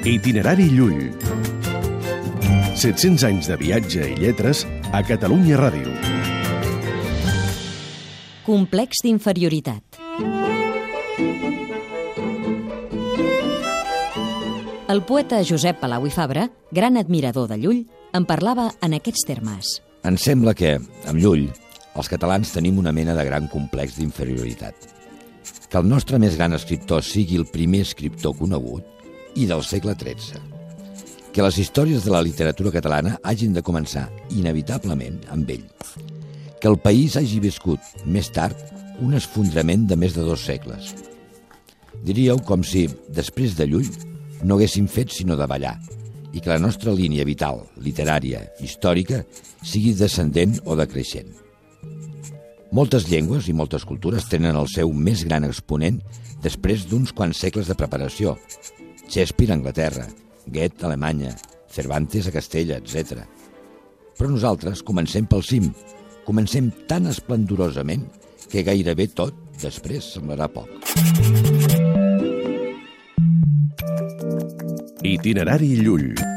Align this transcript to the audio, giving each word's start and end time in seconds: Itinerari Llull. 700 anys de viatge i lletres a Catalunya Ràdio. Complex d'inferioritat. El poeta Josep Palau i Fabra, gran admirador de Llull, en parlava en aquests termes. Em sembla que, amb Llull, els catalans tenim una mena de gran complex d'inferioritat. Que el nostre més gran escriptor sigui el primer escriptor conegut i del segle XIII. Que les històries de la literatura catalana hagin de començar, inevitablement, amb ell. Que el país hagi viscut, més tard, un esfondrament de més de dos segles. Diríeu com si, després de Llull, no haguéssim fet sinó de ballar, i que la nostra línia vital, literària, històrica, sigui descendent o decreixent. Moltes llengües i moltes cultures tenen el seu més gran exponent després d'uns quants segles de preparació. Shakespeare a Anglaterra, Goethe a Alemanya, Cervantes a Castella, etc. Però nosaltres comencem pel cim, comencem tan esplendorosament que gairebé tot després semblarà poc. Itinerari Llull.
Itinerari 0.00 0.64
Llull. 0.72 1.10
700 2.72 3.24
anys 3.28 3.48
de 3.50 3.56
viatge 3.60 4.06
i 4.08 4.14
lletres 4.16 4.62
a 4.96 5.02
Catalunya 5.04 5.58
Ràdio. 5.60 5.90
Complex 8.46 9.02
d'inferioritat. 9.04 9.98
El 14.88 15.02
poeta 15.04 15.42
Josep 15.44 15.82
Palau 15.82 16.06
i 16.08 16.12
Fabra, 16.14 16.46
gran 16.72 16.96
admirador 16.96 17.50
de 17.50 17.58
Llull, 17.60 17.82
en 18.16 18.24
parlava 18.24 18.70
en 18.80 18.96
aquests 18.96 19.26
termes. 19.28 19.74
Em 20.08 20.16
sembla 20.16 20.54
que, 20.56 20.78
amb 21.12 21.20
Llull, 21.20 21.50
els 21.92 22.08
catalans 22.08 22.54
tenim 22.56 22.80
una 22.80 22.94
mena 22.96 23.12
de 23.12 23.26
gran 23.28 23.52
complex 23.52 24.00
d'inferioritat. 24.00 24.80
Que 25.68 25.76
el 25.76 25.92
nostre 25.92 26.16
més 26.16 26.40
gran 26.40 26.56
escriptor 26.56 27.04
sigui 27.04 27.36
el 27.36 27.44
primer 27.52 27.84
escriptor 27.84 28.32
conegut 28.40 28.96
i 29.36 29.46
del 29.50 29.62
segle 29.66 29.94
XIII. 29.98 30.40
Que 31.30 31.44
les 31.44 31.58
històries 31.62 32.04
de 32.04 32.10
la 32.10 32.22
literatura 32.26 32.72
catalana 32.74 33.16
hagin 33.22 33.52
de 33.54 33.62
començar, 33.62 34.08
inevitablement, 34.34 35.20
amb 35.30 35.50
ell. 35.50 35.66
Que 36.60 36.68
el 36.68 36.78
país 36.82 37.16
hagi 37.16 37.38
viscut, 37.40 37.80
més 38.04 38.30
tard, 38.34 38.58
un 39.00 39.14
esfondrament 39.16 39.86
de 39.88 39.96
més 39.96 40.16
de 40.16 40.24
dos 40.26 40.42
segles. 40.44 40.94
Diríeu 42.04 42.40
com 42.48 42.64
si, 42.64 42.86
després 43.08 43.56
de 43.56 43.68
Llull, 43.68 43.88
no 44.42 44.56
haguéssim 44.56 44.88
fet 44.88 45.12
sinó 45.12 45.36
de 45.36 45.46
ballar, 45.48 45.76
i 46.32 46.40
que 46.40 46.52
la 46.52 46.60
nostra 46.62 46.94
línia 46.94 47.26
vital, 47.28 47.64
literària, 47.82 48.44
històrica, 48.62 49.22
sigui 49.62 49.94
descendent 49.98 50.58
o 50.64 50.76
decreixent. 50.78 51.30
Moltes 52.70 53.08
llengües 53.10 53.48
i 53.50 53.54
moltes 53.56 53.82
cultures 53.82 54.28
tenen 54.30 54.56
el 54.56 54.68
seu 54.70 54.92
més 54.94 55.24
gran 55.26 55.44
exponent 55.44 55.98
després 56.42 56.86
d'uns 56.86 57.10
quants 57.12 57.40
segles 57.42 57.66
de 57.66 57.74
preparació. 57.74 58.36
Shakespeare 59.10 59.50
a 59.50 59.56
Anglaterra, 59.56 60.06
Goethe 60.46 60.84
a 60.84 60.86
Alemanya, 60.86 61.34
Cervantes 61.68 62.28
a 62.28 62.30
Castella, 62.30 62.76
etc. 62.78 63.24
Però 64.14 64.30
nosaltres 64.30 64.84
comencem 64.86 65.26
pel 65.26 65.42
cim, 65.42 65.66
comencem 66.22 66.70
tan 66.86 67.10
esplendorosament 67.10 68.06
que 68.46 68.62
gairebé 68.62 69.08
tot 69.10 69.34
després 69.58 70.12
semblarà 70.14 70.46
poc. 70.54 70.70
Itinerari 75.02 75.74
Llull. 75.82 76.29